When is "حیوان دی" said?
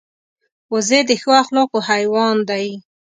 1.89-2.67